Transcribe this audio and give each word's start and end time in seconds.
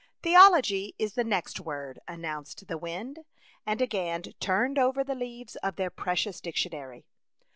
"Theology 0.23 0.95
is 0.97 1.13
the 1.13 1.23
next 1.23 1.59
word/' 1.63 1.99
an 2.07 2.23
nounced 2.23 2.65
the 2.65 2.77
wind, 2.79 3.19
and 3.67 3.79
again 3.83 4.23
turned 4.39 4.79
over 4.79 5.03
the 5.03 5.13
leaves 5.13 5.57
of 5.57 5.75
their 5.75 5.91
precious 5.91 6.41
dic 6.41 6.55
tionary. 6.55 7.03